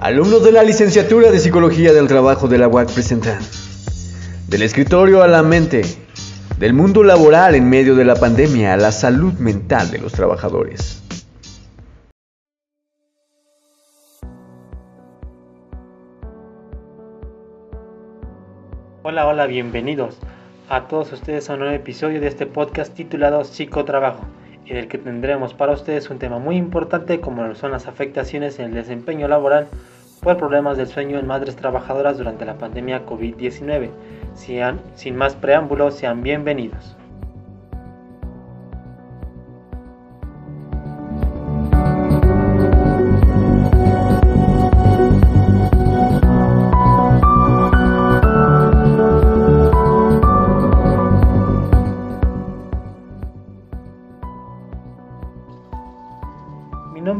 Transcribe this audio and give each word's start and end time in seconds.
Alumnos 0.00 0.44
de 0.44 0.52
la 0.52 0.62
licenciatura 0.62 1.32
de 1.32 1.40
Psicología 1.40 1.92
del 1.92 2.06
Trabajo 2.06 2.46
de 2.46 2.56
la 2.56 2.68
UAC 2.68 2.92
presentan 2.92 3.40
Del 4.46 4.62
escritorio 4.62 5.24
a 5.24 5.26
la 5.26 5.42
mente, 5.42 5.82
del 6.56 6.72
mundo 6.72 7.02
laboral 7.02 7.56
en 7.56 7.68
medio 7.68 7.96
de 7.96 8.04
la 8.04 8.14
pandemia 8.14 8.74
a 8.74 8.76
la 8.76 8.92
salud 8.92 9.32
mental 9.40 9.90
de 9.90 9.98
los 9.98 10.12
trabajadores. 10.12 11.02
Hola, 19.02 19.26
hola, 19.26 19.46
bienvenidos 19.46 20.16
a 20.68 20.86
todos 20.86 21.12
ustedes 21.12 21.50
a 21.50 21.54
un 21.54 21.60
nuevo 21.60 21.74
episodio 21.74 22.20
de 22.20 22.28
este 22.28 22.46
podcast 22.46 22.94
titulado 22.94 23.42
Psicotrabajo 23.42 24.24
en 24.68 24.76
el 24.76 24.88
que 24.88 24.98
tendremos 24.98 25.54
para 25.54 25.72
ustedes 25.72 26.10
un 26.10 26.18
tema 26.18 26.38
muy 26.38 26.56
importante 26.56 27.20
como 27.20 27.54
son 27.54 27.70
las 27.70 27.86
afectaciones 27.86 28.58
en 28.58 28.66
el 28.66 28.74
desempeño 28.74 29.26
laboral 29.26 29.68
por 30.20 30.36
problemas 30.36 30.76
del 30.76 30.88
sueño 30.88 31.18
en 31.18 31.26
madres 31.26 31.56
trabajadoras 31.56 32.18
durante 32.18 32.44
la 32.44 32.58
pandemia 32.58 33.06
COVID-19. 33.06 33.90
Sin 34.94 35.16
más 35.16 35.34
preámbulos, 35.34 35.94
sean 35.94 36.22
bienvenidos. 36.22 36.97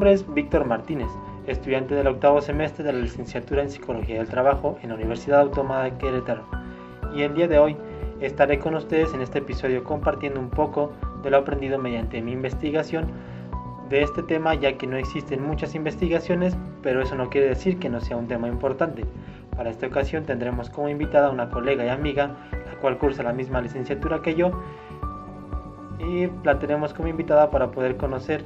Nombre 0.09 0.25
es 0.25 0.35
Víctor 0.35 0.65
Martínez, 0.65 1.09
estudiante 1.47 1.95
del 1.95 2.07
octavo 2.07 2.41
semestre 2.41 2.83
de 2.83 2.95
la 2.95 3.01
licenciatura 3.01 3.61
en 3.61 3.69
Psicología 3.69 4.16
del 4.16 4.27
Trabajo 4.27 4.79
en 4.83 4.89
la 4.89 4.95
Universidad 4.95 5.41
Autónoma 5.41 5.82
de 5.82 5.99
Querétaro. 5.99 6.45
Y 7.15 7.21
el 7.21 7.35
día 7.35 7.46
de 7.46 7.59
hoy 7.59 7.77
estaré 8.19 8.59
con 8.59 8.74
ustedes 8.74 9.13
en 9.13 9.21
este 9.21 9.41
episodio 9.41 9.85
compartiendo 9.85 10.41
un 10.41 10.49
poco 10.49 10.93
de 11.23 11.29
lo 11.29 11.37
aprendido 11.37 11.79
mediante 11.79 12.23
mi 12.23 12.32
investigación 12.32 13.09
de 13.91 14.01
este 14.01 14.23
tema, 14.23 14.55
ya 14.55 14.79
que 14.79 14.87
no 14.87 14.97
existen 14.97 15.43
muchas 15.43 15.74
investigaciones, 15.74 16.57
pero 16.82 17.02
eso 17.02 17.15
no 17.15 17.29
quiere 17.29 17.49
decir 17.49 17.79
que 17.79 17.91
no 17.91 18.01
sea 18.01 18.16
un 18.16 18.29
tema 18.29 18.49
importante. 18.49 19.04
Para 19.59 19.69
esta 19.69 19.88
ocasión 19.88 20.25
tendremos 20.25 20.71
como 20.71 20.88
invitada 20.88 21.27
a 21.27 21.30
una 21.30 21.51
colega 21.51 21.85
y 21.85 21.91
amiga, 21.91 22.30
la 22.52 22.80
cual 22.80 22.97
cursa 22.97 23.23
la 23.23 23.35
misma 23.35 23.60
licenciatura 23.60 24.23
que 24.23 24.35
yo, 24.35 24.52
y 25.99 26.30
la 26.45 26.59
tenemos 26.59 26.95
como 26.95 27.09
invitada 27.09 27.51
para 27.51 27.71
poder 27.73 27.99
conocer 27.99 28.43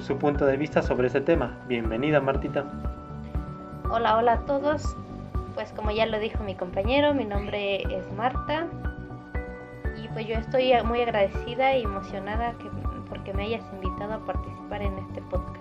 su 0.00 0.16
punto 0.16 0.46
de 0.46 0.56
vista 0.56 0.82
sobre 0.82 1.08
este 1.08 1.20
tema. 1.20 1.58
Bienvenida 1.68 2.20
Martita. 2.20 2.64
Hola, 3.90 4.16
hola 4.16 4.32
a 4.32 4.40
todos. 4.40 4.96
Pues 5.54 5.72
como 5.72 5.90
ya 5.90 6.06
lo 6.06 6.18
dijo 6.18 6.42
mi 6.42 6.54
compañero, 6.54 7.12
mi 7.12 7.24
nombre 7.24 7.82
es 7.82 8.10
Marta 8.16 8.66
y 10.02 10.08
pues 10.08 10.26
yo 10.26 10.36
estoy 10.36 10.72
muy 10.84 11.02
agradecida 11.02 11.76
y 11.76 11.82
emocionada 11.82 12.52
que, 12.52 12.70
porque 13.08 13.34
me 13.34 13.44
hayas 13.44 13.64
invitado 13.72 14.14
a 14.14 14.18
participar 14.20 14.82
en 14.82 14.96
este 14.98 15.20
podcast. 15.22 15.58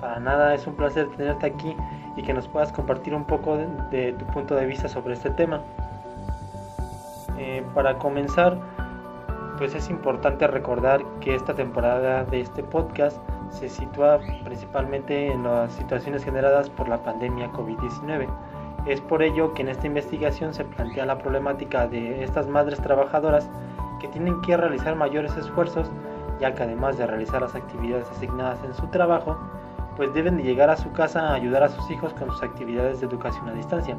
Para 0.00 0.20
nada, 0.20 0.54
es 0.54 0.66
un 0.66 0.74
placer 0.74 1.08
tenerte 1.16 1.46
aquí 1.46 1.76
y 2.16 2.22
que 2.22 2.32
nos 2.32 2.48
puedas 2.48 2.72
compartir 2.72 3.14
un 3.14 3.24
poco 3.24 3.58
de, 3.90 4.12
tu 4.12 4.26
punto 4.26 4.54
de 4.54 4.64
vista 4.66 4.88
sobre 4.88 5.14
este 5.14 5.30
tema. 5.30 5.60
Eh, 7.36 7.62
para 7.74 7.98
comenzar, 7.98 8.56
pues 9.58 9.74
es 9.74 9.90
importante 9.90 10.46
recordar 10.46 11.02
que 11.20 11.34
esta 11.34 11.54
temporada 11.54 12.24
de 12.24 12.40
este 12.40 12.62
podcast 12.62 13.18
se 13.54 13.68
sitúa 13.68 14.18
principalmente 14.44 15.30
en 15.32 15.44
las 15.44 15.72
situaciones 15.72 16.24
generadas 16.24 16.68
por 16.68 16.88
la 16.88 17.02
pandemia 17.02 17.50
COVID-19. 17.52 18.28
Es 18.86 19.00
por 19.00 19.22
ello 19.22 19.54
que 19.54 19.62
en 19.62 19.68
esta 19.68 19.86
investigación 19.86 20.52
se 20.52 20.64
plantea 20.64 21.06
la 21.06 21.18
problemática 21.18 21.86
de 21.86 22.22
estas 22.22 22.48
madres 22.48 22.80
trabajadoras 22.80 23.48
que 24.00 24.08
tienen 24.08 24.40
que 24.42 24.56
realizar 24.56 24.96
mayores 24.96 25.36
esfuerzos, 25.36 25.90
ya 26.40 26.54
que 26.54 26.64
además 26.64 26.98
de 26.98 27.06
realizar 27.06 27.40
las 27.40 27.54
actividades 27.54 28.10
asignadas 28.10 28.58
en 28.64 28.74
su 28.74 28.86
trabajo, 28.88 29.38
pues 29.96 30.12
deben 30.12 30.36
de 30.36 30.42
llegar 30.42 30.68
a 30.68 30.76
su 30.76 30.92
casa 30.92 31.28
a 31.28 31.34
ayudar 31.34 31.62
a 31.62 31.68
sus 31.68 31.88
hijos 31.90 32.12
con 32.14 32.30
sus 32.30 32.42
actividades 32.42 33.00
de 33.00 33.06
educación 33.06 33.48
a 33.48 33.52
distancia, 33.52 33.96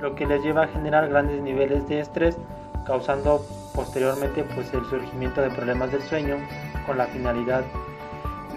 lo 0.00 0.14
que 0.14 0.26
les 0.26 0.42
lleva 0.42 0.64
a 0.64 0.68
generar 0.68 1.08
grandes 1.08 1.40
niveles 1.40 1.88
de 1.88 2.00
estrés, 2.00 2.36
causando 2.84 3.40
posteriormente 3.74 4.44
pues 4.54 4.74
el 4.74 4.84
surgimiento 4.86 5.40
de 5.40 5.50
problemas 5.50 5.92
del 5.92 6.02
sueño 6.02 6.36
con 6.86 6.98
la 6.98 7.06
finalidad 7.06 7.62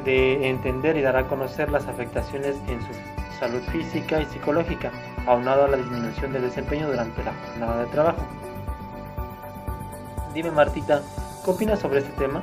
de 0.04 0.50
entender 0.50 0.98
y 0.98 1.02
dar 1.02 1.16
a 1.16 1.28
conocer 1.28 1.72
las 1.72 1.88
afectaciones 1.88 2.58
en 2.68 2.82
su 2.82 2.94
salud 3.40 3.62
física 3.72 4.22
y 4.22 4.26
psicológica, 4.26 4.92
aunado 5.26 5.66
a 5.66 5.68
la 5.68 5.78
disminución 5.78 6.34
del 6.34 6.44
desempeño 6.44 6.88
durante 6.88 7.24
la 7.24 7.34
jornada 7.34 7.84
de 7.84 7.86
trabajo. 7.88 8.22
Dime 10.34 10.52
Martita, 10.52 11.02
¿qué 11.44 11.52
opinas 11.52 11.80
sobre 11.80 12.00
este 12.00 12.12
tema? 12.14 12.42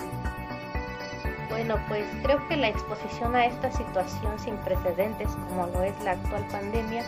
Bueno, 1.49 1.77
pues 1.89 2.05
creo 2.23 2.47
que 2.49 2.57
la 2.57 2.69
exposición 2.69 3.35
a 3.35 3.45
esta 3.45 3.71
situación 3.73 4.39
sin 4.39 4.57
precedentes 4.59 5.29
como 5.49 5.67
lo 5.67 5.83
es 5.83 5.95
la 6.05 6.13
actual 6.13 6.47
pandemia 6.51 7.05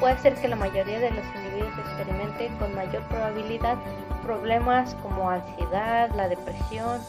puede 0.00 0.14
hacer 0.14 0.34
que 0.34 0.48
la 0.48 0.56
mayoría 0.56 0.98
de 0.98 1.10
los 1.10 1.24
individuos 1.36 1.78
experimenten 1.78 2.54
con 2.56 2.74
mayor 2.74 3.02
probabilidad 3.04 3.76
problemas 4.22 4.94
como 4.96 5.30
ansiedad, 5.30 6.10
la 6.14 6.28
depresión, 6.28 7.00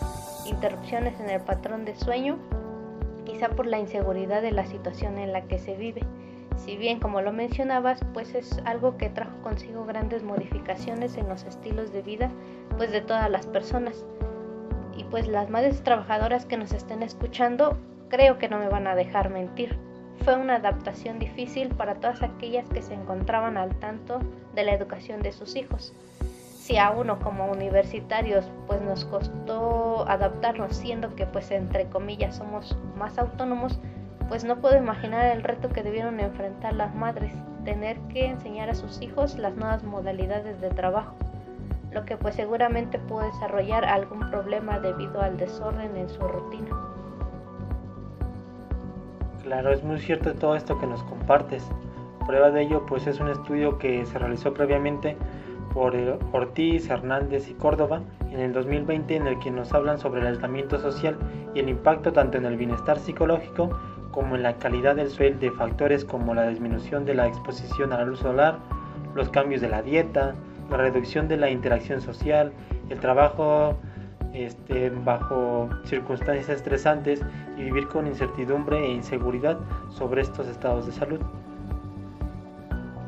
interrupciones 0.46 1.20
en 1.20 1.30
el 1.30 1.42
patrón 1.42 1.84
de 1.84 1.96
sueño 1.96 2.38
quizá 3.28 3.50
por 3.50 3.68
la 3.68 3.78
inseguridad 3.78 4.42
de 4.42 4.52
la 4.52 4.66
situación 4.66 5.18
en 5.18 5.34
la 5.34 5.42
que 5.44 5.60
se 5.60 5.76
vive. 5.76 6.02
Si 6.56 6.78
bien, 6.78 7.00
como 7.00 7.22
lo 7.22 7.34
mencionabas, 7.34 8.00
pues 8.14 8.34
es 8.34 8.60
algo 8.64 8.96
que 8.96 9.10
trajo 9.10 9.38
consigo 9.44 9.86
grandes 9.86 10.24
modificaciones 10.24 11.18
en 11.18 11.28
los 11.28 11.44
estilos 11.44 11.92
de 11.92 12.02
vida 12.02 12.32
pues 12.78 12.92
de 12.92 13.02
todas 13.02 13.30
las 13.30 13.46
personas. 13.46 14.06
Y 14.96 15.04
pues 15.04 15.28
las 15.28 15.50
madres 15.50 15.84
trabajadoras 15.84 16.46
que 16.46 16.58
nos 16.58 16.72
estén 16.72 17.04
escuchando, 17.04 17.78
creo 18.08 18.38
que 18.38 18.48
no 18.48 18.60
me 18.60 18.70
van 18.70 18.88
a 18.88 18.96
dejar 18.96 19.30
mentir. 19.30 19.78
Fue 20.24 20.36
una 20.36 20.56
adaptación 20.56 21.20
difícil 21.20 21.68
para 21.76 21.96
todas 21.96 22.24
aquellas 22.24 22.68
que 22.70 22.82
se 22.82 22.94
encontraban 22.94 23.58
al 23.58 23.76
tanto 23.76 24.20
de 24.56 24.64
la 24.64 24.74
educación 24.74 25.22
de 25.22 25.34
sus 25.34 25.56
hijos 25.58 25.94
si 26.68 26.78
a 26.78 26.92
uno 26.92 27.18
como 27.20 27.50
universitarios 27.50 28.52
pues 28.68 28.82
nos 28.82 29.06
costó 29.06 30.06
adaptarnos 30.10 30.76
siendo 30.76 31.16
que 31.16 31.26
pues 31.26 31.50
entre 31.52 31.86
comillas 31.86 32.36
somos 32.36 32.78
más 32.98 33.18
autónomos, 33.18 33.80
pues 34.28 34.44
no 34.44 34.58
puedo 34.58 34.76
imaginar 34.76 35.28
el 35.28 35.44
reto 35.44 35.70
que 35.70 35.82
debieron 35.82 36.20
enfrentar 36.20 36.74
las 36.74 36.94
madres, 36.94 37.32
tener 37.64 37.98
que 38.10 38.26
enseñar 38.26 38.70
a 38.70 38.76
sus 38.76 39.02
hijos 39.02 39.38
las 39.38 39.56
nuevas 39.56 39.82
modalidades 39.86 40.60
de 40.60 40.70
trabajo, 40.70 41.16
lo 41.94 42.04
que 42.04 42.18
pues 42.18 42.36
seguramente 42.36 43.00
puede 43.00 43.28
desarrollar 43.28 43.86
algún 43.86 44.30
problema 44.30 44.78
debido 44.82 45.22
al 45.22 45.38
desorden 45.38 45.96
en 45.96 46.10
su 46.10 46.20
rutina. 46.20 46.76
Claro, 49.42 49.72
es 49.72 49.82
muy 49.86 50.02
cierto 50.02 50.34
todo 50.34 50.54
esto 50.58 50.78
que 50.78 50.88
nos 50.88 51.02
compartes. 51.04 51.66
Prueba 52.26 52.52
de 52.52 52.64
ello 52.64 52.86
pues 52.86 53.08
es 53.08 53.22
un 53.22 53.30
estudio 53.30 53.78
que 53.78 54.06
se 54.06 54.20
realizó 54.20 54.54
previamente 54.54 55.16
por 55.78 55.96
Ortiz, 56.32 56.90
Hernández 56.90 57.48
y 57.50 57.54
Córdoba 57.54 58.02
en 58.32 58.40
el 58.40 58.52
2020 58.52 59.16
en 59.16 59.28
el 59.28 59.38
que 59.38 59.52
nos 59.52 59.72
hablan 59.76 60.00
sobre 60.00 60.22
el 60.22 60.28
aislamiento 60.28 60.80
social 60.80 61.16
y 61.54 61.60
el 61.60 61.70
impacto 61.70 62.12
tanto 62.12 62.40
en 62.40 62.46
el 62.46 62.58
bienestar 62.58 62.98
psicológico 62.98 63.70
como 64.10 64.36
en 64.36 64.42
la 64.42 64.58
calidad 64.58 64.96
del 64.96 65.12
suelo 65.12 65.38
de 65.38 65.52
factores 65.52 66.04
como 66.04 66.34
la 66.34 66.48
disminución 66.48 67.06
de 67.06 67.14
la 67.14 67.28
exposición 67.28 67.94
a 67.94 68.00
la 68.00 68.06
luz 68.06 68.22
solar, 68.22 68.58
los 69.14 69.30
cambios 69.30 69.62
de 69.62 69.70
la 69.70 69.84
dieta, 69.84 70.34
la 70.72 70.78
reducción 70.78 71.28
de 71.28 71.38
la 71.38 71.52
interacción 71.52 72.02
social, 72.02 72.52
el 72.90 73.00
trabajo 73.00 73.78
este, 74.34 74.90
bajo 74.90 75.70
circunstancias 75.86 76.50
estresantes 76.50 77.22
y 77.56 77.66
vivir 77.66 77.88
con 77.88 78.08
incertidumbre 78.08 78.84
e 78.84 78.94
inseguridad 78.94 79.60
sobre 79.90 80.24
estos 80.24 80.48
estados 80.48 80.88
de 80.88 80.92
salud. 80.92 81.20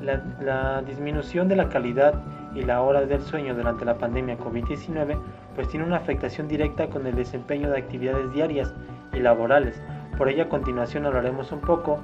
La, 0.03 0.23
la 0.39 0.83
disminución 0.83 1.47
de 1.47 1.55
la 1.55 1.67
calidad 1.69 2.21
y 2.55 2.61
la 2.63 2.81
hora 2.81 3.05
del 3.05 3.21
sueño 3.21 3.53
durante 3.53 3.85
la 3.85 3.97
pandemia 3.97 4.37
COVID-19 4.37 5.17
pues 5.55 5.67
tiene 5.69 5.85
una 5.85 5.97
afectación 5.97 6.47
directa 6.47 6.87
con 6.87 7.05
el 7.05 7.15
desempeño 7.15 7.69
de 7.69 7.77
actividades 7.77 8.31
diarias 8.33 8.73
y 9.13 9.19
laborales. 9.19 9.81
Por 10.17 10.29
ello 10.29 10.43
a 10.43 10.49
continuación 10.49 11.05
hablaremos 11.05 11.51
un 11.51 11.61
poco 11.61 11.99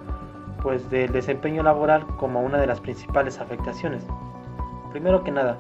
pues 0.62 0.90
del 0.90 1.12
desempeño 1.12 1.64
laboral 1.64 2.06
como 2.18 2.42
una 2.42 2.58
de 2.58 2.68
las 2.68 2.80
principales 2.80 3.40
afectaciones. 3.40 4.06
Primero 4.92 5.24
que 5.24 5.32
nada, 5.32 5.58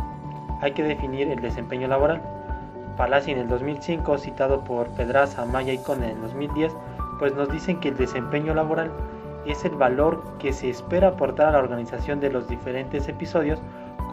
hay 0.61 0.71
que 0.71 0.83
definir 0.83 1.29
el 1.29 1.41
desempeño 1.41 1.87
laboral. 1.87 2.21
Palazzi 2.97 3.31
en 3.31 3.39
el 3.39 3.49
2005, 3.49 4.17
citado 4.17 4.63
por 4.63 4.87
Pedraza, 4.95 5.45
Maya 5.45 5.73
y 5.73 5.77
Cone 5.77 6.05
en 6.05 6.15
el 6.15 6.21
2010, 6.21 6.73
pues 7.19 7.35
nos 7.35 7.49
dicen 7.49 7.79
que 7.79 7.89
el 7.89 7.97
desempeño 7.97 8.53
laboral 8.53 8.89
es 9.45 9.63
el 9.65 9.75
valor 9.75 10.23
que 10.39 10.53
se 10.53 10.69
espera 10.69 11.09
aportar 11.09 11.47
a 11.47 11.51
la 11.51 11.59
organización 11.59 12.19
de 12.19 12.31
los 12.31 12.47
diferentes 12.47 13.07
episodios 13.07 13.59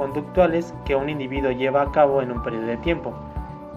conductuales 0.03 0.75
que 0.85 0.97
un 0.97 1.09
individuo 1.09 1.53
lleva 1.53 1.83
a 1.83 1.93
cabo 1.93 2.23
en 2.23 2.33
un 2.33 2.43
periodo 2.43 2.67
de 2.67 2.77
tiempo. 2.79 3.13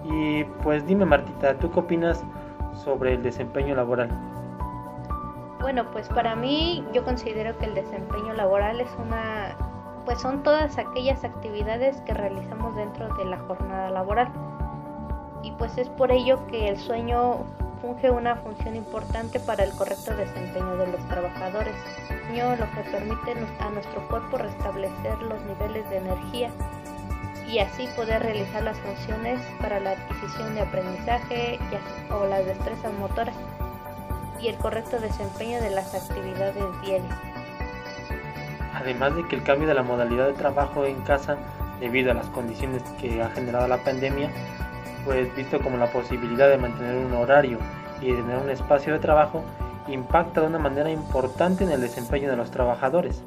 Y 0.02 0.42
pues 0.64 0.84
dime 0.84 1.04
Martita, 1.04 1.54
¿tú 1.54 1.70
qué 1.70 1.78
opinas 1.78 2.24
sobre 2.74 3.14
el 3.14 3.22
desempeño 3.22 3.76
laboral? 3.76 4.08
Bueno, 5.60 5.84
pues 5.92 6.08
para 6.08 6.34
mí 6.34 6.84
yo 6.92 7.04
considero 7.04 7.56
que 7.58 7.66
el 7.66 7.74
desempeño 7.74 8.32
laboral 8.32 8.80
es 8.80 8.90
una 9.00 9.56
pues 10.04 10.20
son 10.20 10.42
todas 10.42 10.78
aquellas 10.78 11.22
actividades 11.22 12.00
que 12.02 12.14
realizamos 12.14 12.74
dentro 12.74 13.08
de 13.16 13.24
la 13.24 13.38
jornada 13.38 13.90
laboral. 13.90 14.28
Y 15.44 15.52
pues 15.52 15.78
es 15.78 15.88
por 15.90 16.10
ello 16.10 16.44
que 16.48 16.68
el 16.68 16.76
sueño 16.76 17.44
funge 17.86 18.10
una 18.10 18.34
función 18.34 18.74
importante 18.74 19.38
para 19.38 19.62
el 19.62 19.70
correcto 19.70 20.12
desempeño 20.16 20.76
de 20.76 20.88
los 20.88 21.08
trabajadores. 21.08 21.74
lo 22.32 22.70
que 22.72 22.90
permite 22.90 23.32
a 23.60 23.70
nuestro 23.70 24.08
cuerpo 24.08 24.38
restablecer 24.38 25.22
los 25.22 25.40
niveles 25.42 25.88
de 25.88 25.98
energía 25.98 26.50
y 27.48 27.60
así 27.60 27.86
poder 27.94 28.22
realizar 28.22 28.64
las 28.64 28.76
funciones 28.80 29.40
para 29.60 29.78
la 29.78 29.92
adquisición 29.92 30.56
de 30.56 30.62
aprendizaje 30.62 31.60
o 32.10 32.26
las 32.26 32.44
destrezas 32.44 32.92
motoras 32.94 33.36
y 34.40 34.48
el 34.48 34.56
correcto 34.56 34.98
desempeño 34.98 35.60
de 35.60 35.70
las 35.70 35.94
actividades 35.94 36.64
diarias. 36.82 37.16
Además 38.74 39.14
de 39.14 39.28
que 39.28 39.36
el 39.36 39.44
cambio 39.44 39.68
de 39.68 39.74
la 39.74 39.84
modalidad 39.84 40.26
de 40.26 40.34
trabajo 40.34 40.84
en 40.86 41.00
casa 41.02 41.36
debido 41.78 42.10
a 42.10 42.14
las 42.14 42.26
condiciones 42.30 42.82
que 43.00 43.22
ha 43.22 43.30
generado 43.30 43.68
la 43.68 43.78
pandemia, 43.78 44.30
pues 45.06 45.34
visto 45.36 45.60
como 45.60 45.78
la 45.78 45.86
posibilidad 45.86 46.50
de 46.50 46.58
mantener 46.58 47.06
un 47.06 47.12
horario 47.14 47.58
y 48.02 48.12
tener 48.12 48.36
un 48.36 48.50
espacio 48.50 48.92
de 48.92 48.98
trabajo, 48.98 49.42
impacta 49.88 50.40
de 50.42 50.48
una 50.48 50.58
manera 50.58 50.90
importante 50.90 51.64
en 51.64 51.70
el 51.70 51.80
desempeño 51.80 52.28
de 52.28 52.36
los 52.36 52.50
trabajadores. 52.50 53.22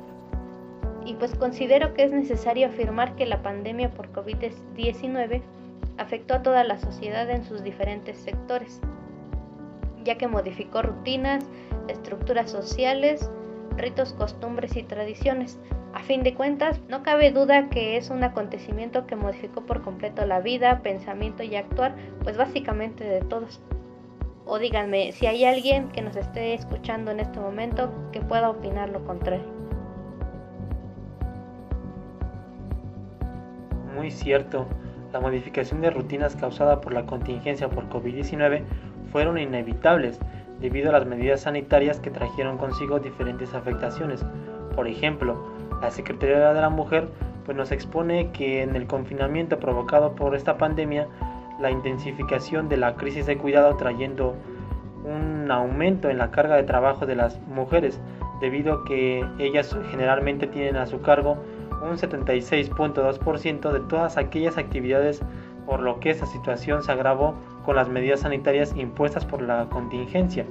Y 1.05 1.15
pues 1.15 1.33
considero 1.35 1.93
que 1.93 2.03
es 2.03 2.11
necesario 2.11 2.67
afirmar 2.67 3.15
que 3.15 3.25
la 3.25 3.41
pandemia 3.41 3.89
por 3.89 4.11
COVID-19 4.11 5.41
afectó 5.97 6.35
a 6.35 6.43
toda 6.43 6.63
la 6.63 6.77
sociedad 6.77 7.29
en 7.29 7.43
sus 7.45 7.63
diferentes 7.63 8.17
sectores, 8.17 8.81
ya 10.03 10.17
que 10.17 10.27
modificó 10.27 10.81
rutinas, 10.81 11.45
estructuras 11.87 12.51
sociales, 12.51 13.31
ritos, 13.79 14.13
costumbres 14.13 14.75
y 14.75 14.83
tradiciones. 14.83 15.59
A 15.93 16.03
fin 16.03 16.21
de 16.21 16.35
cuentas, 16.35 16.79
no 16.87 17.01
cabe 17.01 17.31
duda 17.31 17.69
que 17.69 17.97
es 17.97 18.11
un 18.11 18.23
acontecimiento 18.23 19.07
que 19.07 19.15
modificó 19.15 19.65
por 19.65 19.81
completo 19.81 20.25
la 20.25 20.39
vida, 20.39 20.81
pensamiento 20.83 21.41
y 21.41 21.55
actuar, 21.55 21.95
pues 22.23 22.37
básicamente 22.37 23.03
de 23.03 23.21
todos. 23.21 23.59
O 24.45 24.59
díganme 24.59 25.11
si 25.11 25.25
hay 25.25 25.45
alguien 25.45 25.89
que 25.89 26.01
nos 26.01 26.15
esté 26.15 26.53
escuchando 26.53 27.11
en 27.11 27.19
este 27.19 27.39
momento 27.39 27.91
que 28.11 28.21
pueda 28.21 28.49
opinar 28.49 28.89
lo 28.89 29.03
contrario. 29.05 29.45
Muy 33.95 34.11
cierto, 34.11 34.67
la 35.11 35.19
modificación 35.19 35.81
de 35.81 35.89
rutinas 35.89 36.35
causada 36.35 36.81
por 36.81 36.93
la 36.93 37.05
contingencia 37.05 37.69
por 37.69 37.89
COVID-19 37.89 38.63
fueron 39.11 39.37
inevitables 39.37 40.19
debido 40.61 40.89
a 40.89 40.93
las 40.93 41.05
medidas 41.05 41.41
sanitarias 41.41 41.99
que 41.99 42.09
trajeron 42.09 42.57
consigo 42.57 42.99
diferentes 42.99 43.53
afectaciones. 43.53 44.25
Por 44.75 44.87
ejemplo, 44.87 45.37
la 45.81 45.91
Secretaría 45.91 46.53
de 46.53 46.61
la 46.61 46.69
Mujer 46.69 47.07
pues 47.45 47.57
nos 47.57 47.71
expone 47.71 48.31
que 48.31 48.61
en 48.61 48.75
el 48.75 48.85
confinamiento 48.85 49.59
provocado 49.59 50.13
por 50.13 50.35
esta 50.35 50.57
pandemia, 50.57 51.07
la 51.59 51.71
intensificación 51.71 52.69
de 52.69 52.77
la 52.77 52.95
crisis 52.95 53.25
de 53.25 53.37
cuidado 53.37 53.75
trayendo 53.75 54.35
un 55.03 55.49
aumento 55.49 56.09
en 56.09 56.17
la 56.17 56.31
carga 56.31 56.55
de 56.55 56.63
trabajo 56.63 57.05
de 57.05 57.15
las 57.15 57.39
mujeres, 57.47 57.99
debido 58.39 58.73
a 58.73 58.85
que 58.85 59.25
ellas 59.39 59.75
generalmente 59.89 60.47
tienen 60.47 60.75
a 60.75 60.85
su 60.85 61.01
cargo 61.01 61.37
un 61.81 61.97
76.2% 61.97 63.71
de 63.71 63.79
todas 63.81 64.17
aquellas 64.17 64.57
actividades 64.57 65.21
por 65.65 65.79
lo 65.79 65.99
que 65.99 66.09
esta 66.09 66.25
situación 66.25 66.83
se 66.83 66.91
agravó 66.91 67.35
con 67.69 67.75
las 67.75 67.87
medidas 67.87 68.21
sanitarias 68.21 68.75
impuestas 68.75 69.25
por 69.25 69.43
la 69.43 69.69
contingencia, 69.69 70.43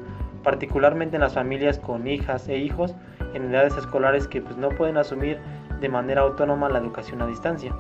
particularmente 0.44 1.16
en 1.16 1.22
las 1.22 1.34
familias 1.34 1.80
con 1.80 2.06
hijas 2.06 2.48
e 2.48 2.58
hijos 2.58 2.94
en 3.34 3.52
edades 3.52 3.76
escolares 3.76 4.28
que 4.28 4.40
pues, 4.40 4.56
no 4.56 4.68
pueden 4.68 4.96
asumir 4.96 5.36
de 5.80 5.88
manera 5.88 6.20
autónoma 6.20 6.68
la 6.68 6.78
educación 6.78 7.20
a 7.20 7.26
distancia. 7.26 7.74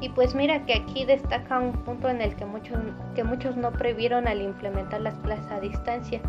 Y 0.00 0.08
pues 0.08 0.34
mira 0.34 0.64
que 0.64 0.72
aquí 0.72 1.04
destaca 1.04 1.58
un 1.58 1.72
punto 1.84 2.08
en 2.08 2.22
el 2.22 2.34
que 2.34 2.46
muchos, 2.46 2.78
que 3.14 3.24
muchos 3.24 3.58
no 3.58 3.72
previeron 3.72 4.26
al 4.26 4.40
implementar 4.40 5.02
las 5.02 5.16
clases 5.16 5.52
a 5.52 5.60
distancia 5.60 6.22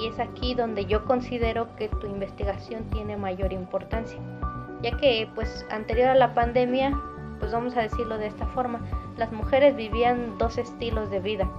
y 0.00 0.06
es 0.06 0.20
aquí 0.20 0.54
donde 0.54 0.86
yo 0.86 1.04
considero 1.06 1.74
que 1.74 1.88
tu 1.88 2.06
investigación 2.06 2.84
tiene 2.90 3.16
mayor 3.16 3.52
importancia, 3.52 4.20
ya 4.80 4.96
que 4.96 5.28
pues 5.34 5.66
anterior 5.72 6.10
a 6.10 6.14
la 6.14 6.34
pandemia 6.34 6.96
pues 7.40 7.50
vamos 7.50 7.76
a 7.76 7.80
decirlo 7.80 8.16
de 8.16 8.28
esta 8.28 8.46
forma, 8.46 8.80
las 9.16 9.32
mujeres 9.32 9.74
vivían 9.74 10.38
dos 10.38 10.56
estilos 10.56 11.10
de 11.10 11.18
vida, 11.18 11.50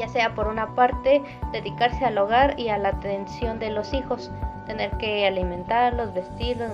ya 0.00 0.08
sea 0.08 0.34
por 0.34 0.48
una 0.48 0.74
parte 0.74 1.22
dedicarse 1.52 2.06
al 2.06 2.16
hogar 2.16 2.58
y 2.58 2.70
a 2.70 2.78
la 2.78 2.88
atención 2.88 3.58
de 3.58 3.70
los 3.70 3.92
hijos, 3.92 4.32
tener 4.66 4.90
que 4.96 5.26
alimentarlos, 5.26 6.14
vestirlos, 6.14 6.70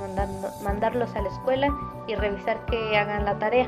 mandarlos 0.62 1.14
a 1.16 1.22
la 1.22 1.28
escuela 1.28 1.68
y 2.06 2.14
revisar 2.14 2.64
que 2.66 2.96
hagan 2.96 3.24
la 3.24 3.36
tarea 3.36 3.66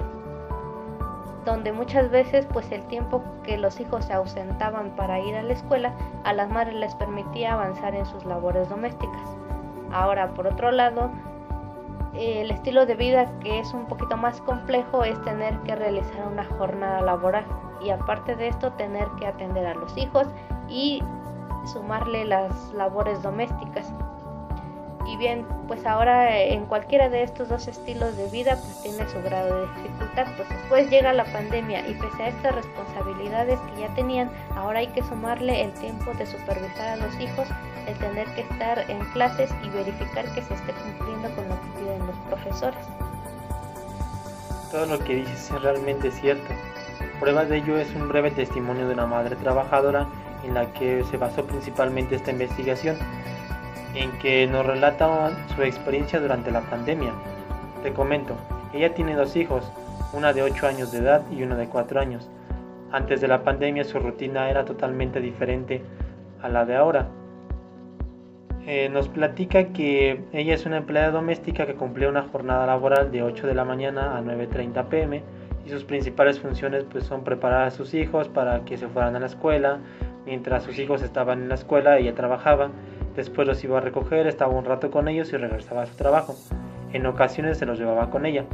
donde 1.45 1.73
muchas 1.73 2.11
veces 2.11 2.47
pues 2.53 2.71
el 2.73 2.83
tiempo 2.89 3.23
que 3.43 3.57
los 3.57 3.81
hijos 3.81 4.05
se 4.05 4.13
ausentaban 4.13 4.91
para 4.91 5.19
ir 5.19 5.35
a 5.35 5.43
la 5.43 5.55
escuela 5.55 5.95
a 6.25 6.35
las 6.35 6.51
madres 6.51 6.75
les 6.75 6.95
permitía 6.97 7.55
avanzar 7.55 7.95
en 7.95 8.05
sus 8.05 8.27
labores 8.27 8.69
domésticas. 8.69 9.23
Ahora, 9.91 10.35
por 10.35 10.47
otro 10.47 10.71
lado, 10.71 11.11
el 12.19 12.51
estilo 12.51 12.85
de 12.85 12.97
vida 12.97 13.31
que 13.41 13.61
es 13.61 13.73
un 13.73 13.87
poquito 13.87 14.17
más 14.17 14.41
complejo 14.41 15.05
es 15.05 15.21
tener 15.23 15.57
que 15.61 15.77
realizar 15.77 16.27
una 16.27 16.45
jornada 16.45 17.01
laboral 17.01 17.47
y 17.81 17.91
aparte 17.91 18.35
de 18.35 18.49
esto 18.49 18.73
tener 18.73 19.07
que 19.21 19.27
atender 19.27 19.67
a 19.67 19.75
los 19.75 19.97
hijos 19.97 20.27
y 20.69 21.03
sumarle 21.73 22.25
las 22.25 22.73
labores 22.73 23.23
domésticas. 23.23 23.93
Y 25.07 25.17
bien, 25.17 25.47
pues 25.67 25.87
ahora 25.87 26.37
en 26.39 26.67
cualquiera 26.67 27.09
de 27.09 27.23
estos 27.23 27.49
dos 27.49 27.67
estilos 27.67 28.17
de 28.17 28.29
vida 28.29 28.57
pues 28.57 28.83
tiene 28.83 29.09
su 29.09 29.23
grado 29.23 29.61
de 29.61 29.67
dificultad. 29.75 30.27
Pues 30.37 30.49
después 30.51 30.91
llega 30.91 31.13
la 31.15 31.25
pandemia 31.25 31.89
y 31.89 31.95
pese 31.95 32.25
a 32.25 32.29
estas 32.29 32.55
responsabilidades 32.57 33.59
que 33.61 33.81
ya 33.81 33.95
tenían, 33.95 34.31
ahora 34.55 34.81
hay 34.81 34.89
que 34.89 35.03
sumarle 35.03 35.63
el 35.63 35.73
tiempo 35.75 36.13
de 36.13 36.27
supervisar 36.27 36.89
a 36.89 36.97
los 36.97 37.19
hijos, 37.21 37.49
el 37.87 37.97
tener 37.99 38.27
que 38.35 38.43
estar 38.43 38.79
en 38.91 38.99
clases 39.13 39.51
y 39.65 39.71
verificar 39.71 40.27
que 40.35 40.43
se 40.43 40.53
esté 40.53 40.73
cumpliendo 40.73 41.35
con 41.35 41.49
los 41.49 41.58
profesores. 42.29 42.85
Todo 44.71 44.87
lo 44.87 44.99
que 44.99 45.17
dices 45.17 45.51
es 45.51 45.63
realmente 45.63 46.11
cierto. 46.11 46.53
Prueba 47.21 47.45
de 47.45 47.57
ello 47.57 47.79
es 47.79 47.93
un 47.95 48.09
breve 48.09 48.31
testimonio 48.31 48.87
de 48.87 48.95
una 48.95 49.07
madre 49.07 49.35
trabajadora 49.37 50.07
en 50.45 50.55
la 50.55 50.73
que 50.73 51.05
se 51.11 51.17
basó 51.17 51.45
principalmente 51.45 52.15
esta 52.15 52.31
investigación 52.31 52.97
en 53.95 54.13
que 54.19 54.47
nos 54.47 54.67
relata 54.67 55.31
su 55.55 55.63
experiencia 55.63 56.21
durante 56.21 56.51
la 56.51 56.61
pandemia. 56.61 57.13
Te 57.83 57.93
comento, 57.93 58.35
ella 58.73 58.95
tiene 58.95 59.15
dos 59.15 59.35
hijos, 59.37 59.73
una 60.13 60.33
de 60.33 60.43
8 60.43 60.67
años 60.67 60.93
de 60.93 60.99
edad 60.99 61.23
y 61.31 61.43
uno 61.43 61.57
de 61.57 61.69
4 61.69 62.01
años. 62.01 62.29
Antes 62.93 63.21
de 63.21 63.29
la 63.29 63.43
pandemia 63.43 63.85
su 63.85 63.99
rutina 63.99 64.51
era 64.51 64.65
totalmente 64.65 65.21
diferente 65.21 65.83
a 66.43 66.49
la 66.49 66.65
de 66.65 66.77
ahora. 66.77 67.09
Eh, 68.71 68.91
nos 68.91 69.09
platica 69.09 69.69
que 69.73 70.25
ella 70.35 70.53
es 70.53 70.67
una 70.67 70.77
empleada 70.77 71.11
doméstica 71.11 71.65
que 71.65 71.75
cumplía 71.75 72.11
una 72.11 72.25
jornada 72.25 72.67
laboral 72.67 73.11
de 73.11 73.23
8 73.23 73.47
de 73.47 73.55
la 73.55 73.65
mañana 73.65 74.19
a 74.19 74.21
9.30 74.21 74.89
pm 74.89 75.23
y 75.65 75.71
sus 75.71 75.85
principales 75.85 76.39
funciones 76.39 76.85
pues, 76.85 77.05
son 77.05 77.25
preparar 77.25 77.63
a 77.63 77.71
sus 77.71 77.95
hijos 77.95 78.29
para 78.29 78.67
que 78.67 78.77
se 78.77 78.87
fueran 78.89 79.17
a 79.17 79.21
la 79.21 79.27
escuela. 79.27 79.79
Mientras 80.27 80.65
sus 80.65 80.79
hijos 80.79 81.01
estaban 81.01 81.41
en 81.41 81.49
la 81.49 81.55
escuela 81.55 81.97
ella 81.97 82.15
trabajaba 82.15 82.71
Después 83.17 83.49
los 83.49 83.65
iba 83.65 83.79
a 83.79 83.81
recoger, 83.81 84.29
estaba 84.29 84.53
un 84.53 84.65
rato 84.65 84.93
con 84.93 85.09
ellos 85.09 85.33
y 85.33 85.37
regresaba 85.39 85.83
a 85.83 85.87
su 85.87 85.97
trabajo. 85.97 86.37
En 86.93 87.05
ocasiones 87.07 87.59
se 87.59 87.67
los 87.67 87.77
llevaba 87.77 88.11
con 88.11 88.27
ella. 88.27 88.45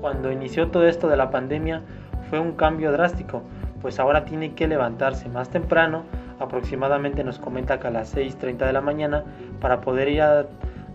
Cuando 0.00 0.32
inició 0.32 0.68
todo 0.68 0.88
esto 0.88 1.06
de 1.06 1.16
la 1.16 1.30
pandemia 1.30 1.82
fue 2.28 2.40
un 2.40 2.52
cambio 2.52 2.90
drástico, 2.90 3.42
pues 3.82 4.00
ahora 4.00 4.24
tiene 4.24 4.54
que 4.54 4.66
levantarse 4.66 5.28
más 5.28 5.48
temprano, 5.48 6.02
aproximadamente 6.40 7.22
nos 7.22 7.38
comenta 7.38 7.78
que 7.78 7.86
a 7.86 7.90
las 7.90 8.16
6.30 8.16 8.66
de 8.66 8.72
la 8.72 8.80
mañana, 8.80 9.24
para 9.60 9.80
poder 9.80 10.08
ir 10.08 10.22
a 10.22 10.46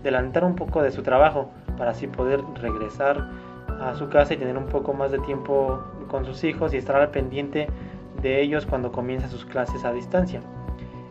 adelantar 0.02 0.44
un 0.44 0.56
poco 0.56 0.82
de 0.82 0.92
su 0.92 1.04
trabajo, 1.04 1.52
para 1.78 1.92
así 1.92 2.08
poder 2.08 2.42
regresar 2.62 3.30
a 3.80 3.96
su 3.96 4.10
casa 4.10 4.34
y 4.34 4.38
tener 4.38 4.58
un 4.58 4.68
poco 4.68 4.94
más 4.94 5.12
de 5.12 5.20
tiempo 5.20 5.84
con 6.10 6.26
sus 6.26 6.44
hijos 6.44 6.74
y 6.74 6.78
estar 6.78 6.96
al 6.96 7.12
pendiente 7.12 7.68
de 8.22 8.42
ellos 8.42 8.66
cuando 8.66 8.92
comienza 8.92 9.28
sus 9.28 9.46
clases 9.46 9.86
a 9.86 9.94
distancia. 9.94 10.42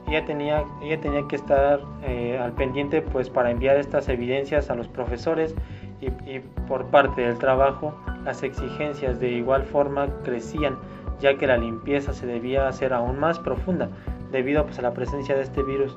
Ella 0.09 0.25
tenía, 0.25 0.65
ella 0.83 1.01
tenía 1.01 1.27
que 1.29 1.37
estar 1.37 1.81
eh, 2.03 2.39
al 2.39 2.53
pendiente 2.53 3.03
pues 3.03 3.31
para 3.31 3.51
enviar 3.51 3.77
estas 3.77 4.09
evidencias 4.09 4.71
a 4.71 4.75
los 4.75 4.89
profesores 4.89 5.55
y, 6.01 6.41
por 6.69 6.87
parte 6.87 7.23
del 7.23 7.39
trabajo 7.39 7.95
las 8.25 8.43
exigencias 8.43 9.21
de 9.21 9.31
igual 9.31 9.63
forma 9.65 10.09
crecían 10.23 10.77
ya 11.21 11.39
que 11.39 11.47
la 11.47 11.57
limpieza 11.57 12.13
se 12.13 12.27
debía 12.27 12.69
hacer 12.69 12.93
aún 12.93 13.19
más 13.19 13.39
profunda 13.39 13.89
debido 14.35 14.67
pues, 14.67 14.79
a 14.79 14.83
la 14.83 14.93
presencia 14.93 15.35
de 15.35 15.43
este 15.43 15.63
virus 15.63 15.97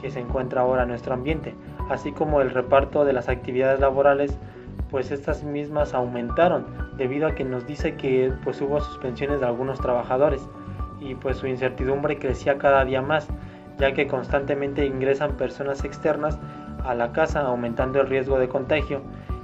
que 0.00 0.10
se 0.10 0.20
encuentra 0.20 0.60
ahora 0.60 0.82
en 0.82 0.90
nuestro 0.90 1.14
ambiente, 1.14 1.54
así 1.90 2.12
como 2.12 2.40
el 2.40 2.50
reparto 2.50 3.04
de 3.04 3.14
las 3.14 3.28
actividades 3.28 3.80
laborales, 3.80 4.38
pues 4.90 5.10
estas 5.10 5.42
mismas 5.42 5.94
aumentaron 5.94 6.66
debido 6.96 7.26
a 7.26 7.34
que 7.34 7.44
nos 7.44 7.66
dice 7.66 7.96
que 7.96 8.32
pues 8.44 8.60
hubo 8.60 8.78
suspensiones 8.80 9.40
de 9.40 9.46
algunos 9.46 9.80
trabajadores 9.80 10.48
y 11.00 11.14
pues 11.14 11.38
su 11.38 11.46
incertidumbre 11.46 12.18
crecía 12.18 12.58
cada 12.58 12.84
día 12.84 13.02
más, 13.02 13.26
ya 13.78 13.92
que 13.92 14.06
constantemente 14.06 14.86
ingresan 14.86 15.36
personas 15.36 15.82
externas 15.84 16.38
a 16.84 16.94
la 16.94 17.12
casa 17.12 17.40
aumentando 17.40 18.00
el 18.00 18.06
riesgo 18.06 18.38
de 18.38 18.48
contagio 18.48 19.00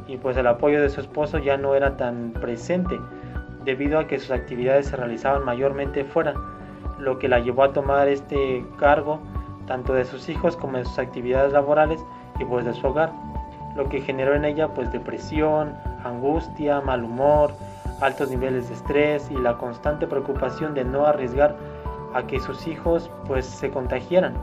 y 0.07 0.19
pues 0.19 0.37
el 0.37 0.47
apoyo 0.47 0.81
de 0.83 0.90
su 0.90 1.00
esposo 1.00 1.38
ya 1.38 1.57
no 1.57 1.75
era 1.75 1.97
tan 1.97 2.33
presente 2.33 3.00
debido 3.64 3.99
a 3.99 4.07
que 4.07 4.19
sus 4.19 4.31
actividades 4.31 4.87
se 4.87 4.97
realizaban 4.97 5.45
mayormente 5.45 6.04
fuera, 6.04 6.35
lo 7.02 7.18
que 7.18 7.28
la 7.28 7.40
llevó 7.40 7.64
a 7.64 7.73
tomar 7.73 8.09
este 8.09 8.64
cargo 8.78 9.18
tanto 9.66 9.92
de 9.92 10.04
sus 10.04 10.28
hijos 10.28 10.56
como 10.56 10.78
de 10.78 10.85
sus 10.85 10.99
actividades 10.99 11.52
laborales 11.52 12.04
y 12.38 12.44
pues 12.44 12.64
de 12.64 12.75
su 12.75 12.87
hogar, 12.87 13.12
lo 13.75 13.88
que 13.88 14.00
generó 14.00 14.35
en 14.35 14.44
ella 14.44 14.68
pues 14.68 14.90
depresión, 14.92 15.75
angustia, 16.04 16.80
mal 16.80 17.04
humor, 17.04 17.52
altos 18.00 18.30
niveles 18.30 18.68
de 18.68 18.75
estrés 18.75 19.30
y 19.30 19.37
la 19.37 19.56
constante 19.59 20.06
preocupación 20.06 20.75
de 20.75 20.85
no 20.85 21.06
arriesgar 21.06 21.56
a 22.14 22.23
que 22.25 22.40
sus 22.40 22.66
hijos 22.66 23.11
pues 23.26 23.47
se 23.47 23.71
contagiaran, 23.71 24.35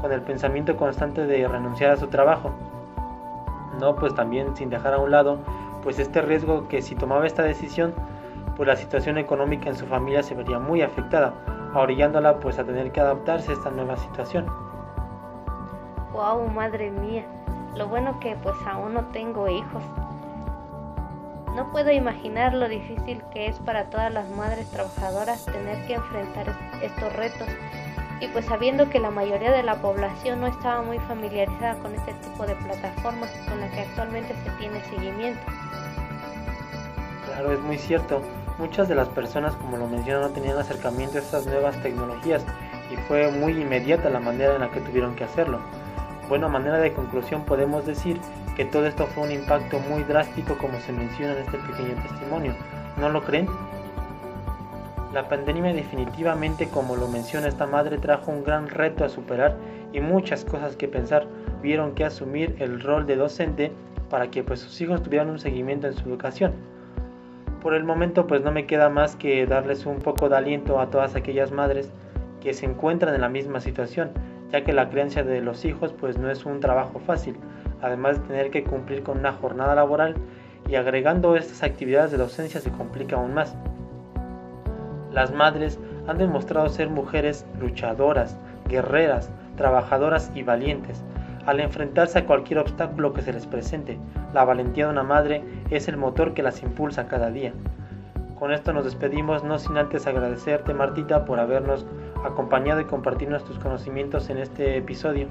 con 0.00 0.12
el 0.12 0.20
pensamiento 0.22 0.76
constante 0.76 1.26
de 1.26 1.48
renunciar 1.48 1.92
a 1.92 1.96
su 1.96 2.08
trabajo. 2.08 2.50
No, 3.80 3.96
pues 3.96 4.14
también 4.14 4.54
sin 4.56 4.70
dejar 4.70 4.94
a 4.94 4.98
un 4.98 5.10
lado 5.10 5.38
pues 5.82 5.98
este 5.98 6.22
riesgo 6.22 6.68
que 6.68 6.82
si 6.82 6.94
tomaba 6.94 7.26
esta 7.26 7.42
decisión, 7.42 7.92
pues 8.56 8.66
la 8.66 8.76
situación 8.76 9.18
económica 9.18 9.68
en 9.68 9.76
su 9.76 9.86
familia 9.86 10.22
se 10.22 10.34
vería 10.34 10.58
muy 10.58 10.82
afectada, 10.82 11.34
orillándola 11.80 12.38
pues 12.38 12.58
a 12.58 12.64
tener 12.64 12.92
que 12.92 13.00
adaptarse 13.00 13.50
a 13.50 13.54
esta 13.54 13.70
nueva 13.70 13.96
situación. 13.96 14.46
Wow, 16.12 16.48
madre 16.48 16.90
mía. 16.90 17.24
Lo 17.74 17.88
bueno 17.88 18.20
que 18.20 18.36
pues 18.42 18.54
aún 18.66 18.94
no 18.94 19.04
tengo 19.06 19.48
hijos. 19.48 19.82
No 21.56 21.70
puedo 21.70 21.90
imaginar 21.90 22.54
lo 22.54 22.68
difícil 22.68 23.22
que 23.32 23.46
es 23.46 23.58
para 23.60 23.84
todas 23.84 24.12
las 24.12 24.28
madres 24.30 24.68
trabajadoras 24.70 25.44
tener 25.44 25.86
que 25.86 25.94
enfrentar 25.94 26.46
estos 26.82 27.12
retos 27.14 27.48
y 28.20 28.28
pues 28.28 28.44
sabiendo 28.46 28.88
que 28.90 28.98
la 28.98 29.10
mayoría 29.10 29.52
de 29.52 29.62
la 29.62 29.76
población 29.76 30.40
no 30.40 30.46
estaba 30.46 30.82
muy 30.82 30.98
familiarizada 31.00 31.74
con 31.76 31.94
este 31.94 32.12
tipo 32.14 32.46
de 32.46 32.54
plataformas 32.56 33.30
con 33.48 33.60
las 33.60 33.70
que 33.72 33.80
actualmente 33.80 34.34
se 34.44 34.50
tiene 34.58 34.82
seguimiento. 34.84 35.42
Claro, 37.26 37.52
es 37.52 37.60
muy 37.60 37.78
cierto. 37.78 38.22
Muchas 38.58 38.88
de 38.88 38.94
las 38.94 39.08
personas, 39.08 39.54
como 39.56 39.76
lo 39.76 39.88
menciono, 39.88 40.20
no 40.20 40.30
tenían 40.30 40.56
acercamiento 40.56 41.18
a 41.18 41.20
estas 41.20 41.44
nuevas 41.46 41.76
tecnologías 41.82 42.44
y 42.92 42.96
fue 43.08 43.30
muy 43.30 43.52
inmediata 43.60 44.08
la 44.10 44.20
manera 44.20 44.54
en 44.54 44.60
la 44.60 44.70
que 44.70 44.80
tuvieron 44.80 45.16
que 45.16 45.24
hacerlo. 45.24 45.58
Bueno, 46.28 46.48
manera 46.48 46.78
de 46.78 46.92
conclusión 46.92 47.44
podemos 47.44 47.84
decir 47.84 48.20
que 48.56 48.64
todo 48.64 48.86
esto 48.86 49.06
fue 49.08 49.24
un 49.24 49.32
impacto 49.32 49.80
muy 49.80 50.04
drástico 50.04 50.56
como 50.56 50.78
se 50.80 50.92
menciona 50.92 51.32
en 51.32 51.38
este 51.40 51.58
pequeño 51.58 52.00
testimonio. 52.02 52.54
¿No 52.98 53.08
lo 53.08 53.22
creen? 53.24 53.48
La 55.12 55.28
pandemia 55.28 55.72
definitivamente, 55.72 56.68
como 56.68 56.94
lo 56.96 57.08
menciona 57.08 57.48
esta 57.48 57.66
madre, 57.66 57.98
trajo 57.98 58.30
un 58.30 58.44
gran 58.44 58.68
reto 58.68 59.04
a 59.04 59.08
superar 59.08 59.56
y 59.92 60.00
muchas 60.00 60.44
cosas 60.44 60.76
que 60.76 60.88
pensar. 60.88 61.26
Vieron 61.60 61.94
que 61.94 62.04
asumir 62.04 62.54
el 62.60 62.80
rol 62.80 63.06
de 63.06 63.16
docente 63.16 63.72
para 64.10 64.30
que 64.30 64.44
pues, 64.44 64.60
sus 64.60 64.80
hijos 64.80 65.02
tuvieran 65.02 65.30
un 65.30 65.38
seguimiento 65.38 65.88
en 65.88 65.94
su 65.94 66.08
educación. 66.08 66.52
Por 67.64 67.74
el 67.74 67.82
momento 67.82 68.28
pues 68.28 68.42
no 68.42 68.52
me 68.52 68.66
queda 68.66 68.88
más 68.90 69.16
que 69.16 69.44
darles 69.46 69.86
un 69.86 69.98
poco 69.98 70.28
de 70.28 70.36
aliento 70.36 70.78
a 70.78 70.90
todas 70.90 71.16
aquellas 71.16 71.50
madres 71.50 71.90
que 72.40 72.54
se 72.54 72.66
encuentran 72.66 73.16
en 73.16 73.22
la 73.22 73.28
misma 73.28 73.58
situación, 73.58 74.12
ya 74.52 74.62
que 74.62 74.72
la 74.72 74.88
crianza 74.88 75.24
de 75.24 75.40
los 75.40 75.64
hijos 75.64 75.92
pues 75.92 76.16
no 76.16 76.30
es 76.30 76.46
un 76.46 76.60
trabajo 76.60 77.00
fácil 77.00 77.36
además 77.84 78.20
de 78.20 78.28
tener 78.28 78.50
que 78.50 78.64
cumplir 78.64 79.02
con 79.02 79.18
una 79.18 79.32
jornada 79.32 79.74
laboral 79.74 80.14
y 80.68 80.76
agregando 80.76 81.36
estas 81.36 81.62
actividades 81.62 82.10
de 82.10 82.16
docencia 82.16 82.60
se 82.60 82.70
complica 82.70 83.16
aún 83.16 83.34
más. 83.34 83.54
Las 85.12 85.32
madres 85.32 85.78
han 86.08 86.16
demostrado 86.16 86.68
ser 86.70 86.88
mujeres 86.88 87.46
luchadoras, 87.60 88.38
guerreras, 88.68 89.30
trabajadoras 89.56 90.32
y 90.34 90.42
valientes. 90.42 91.04
Al 91.46 91.60
enfrentarse 91.60 92.18
a 92.18 92.26
cualquier 92.26 92.58
obstáculo 92.58 93.12
que 93.12 93.22
se 93.22 93.32
les 93.32 93.46
presente, 93.46 93.98
la 94.32 94.44
valentía 94.44 94.86
de 94.86 94.92
una 94.92 95.02
madre 95.02 95.42
es 95.70 95.88
el 95.88 95.96
motor 95.96 96.34
que 96.34 96.42
las 96.42 96.62
impulsa 96.62 97.08
cada 97.08 97.30
día. 97.30 97.52
Con 98.38 98.52
esto 98.52 98.72
nos 98.72 98.84
despedimos, 98.84 99.44
no 99.44 99.58
sin 99.58 99.76
antes 99.76 100.06
agradecerte 100.06 100.74
Martita 100.74 101.24
por 101.24 101.38
habernos 101.38 101.86
acompañado 102.24 102.80
y 102.80 102.84
compartirnos 102.84 103.44
tus 103.44 103.58
conocimientos 103.58 104.30
en 104.30 104.38
este 104.38 104.76
episodio 104.76 105.28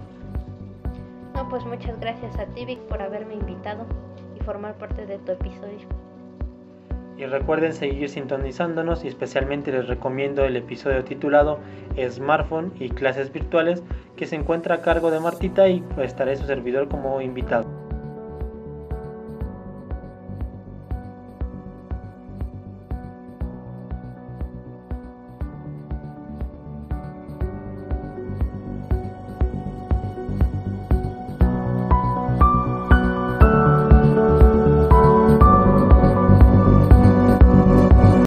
pues 1.54 1.66
muchas 1.68 2.00
gracias 2.00 2.40
a 2.40 2.48
ti, 2.48 2.66
Vic, 2.66 2.80
por 2.88 3.00
haberme 3.00 3.36
invitado 3.36 3.86
y 4.36 4.44
formar 4.44 4.74
parte 4.74 5.06
de 5.06 5.20
tu 5.20 5.34
episodio. 5.34 5.88
Y 7.24 7.26
recuerden 7.26 7.72
seguir 7.72 8.10
sintonizándonos 8.10 9.06
y 9.06 9.08
especialmente 9.08 9.72
les 9.72 9.88
recomiendo 9.88 10.44
el 10.44 10.58
episodio 10.58 11.06
titulado 11.06 11.60
Smartphone 12.10 12.74
y 12.78 12.90
clases 12.90 13.32
virtuales 13.32 13.82
que 14.18 14.26
se 14.26 14.36
encuentra 14.36 14.76
a 14.76 14.82
cargo 14.82 15.10
de 15.10 15.22
Martita 15.22 15.70
y 15.70 15.82
estaré 16.02 16.36
su 16.36 16.46
servidor 16.46 16.90
como 16.90 17.22
invitado. 17.22 17.73